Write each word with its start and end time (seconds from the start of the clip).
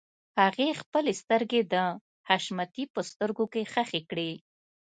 هغې 0.39 0.67
خپلې 0.81 1.11
سترګې 1.21 1.61
د 1.73 1.75
حشمتي 2.29 2.83
په 2.93 3.01
سترګو 3.09 3.45
کې 3.53 3.61
ښخې 3.71 4.01
کړې. 4.09 4.31